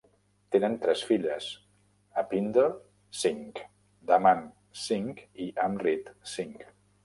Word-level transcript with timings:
Tenen 0.53 0.77
tres 0.85 1.03
filles, 1.09 1.49
Upinder 2.23 2.65
Singh, 3.21 3.63
Daman 4.13 4.43
Singh 4.89 5.25
i 5.47 5.51
Amrit 5.69 6.15
Singh. 6.37 6.61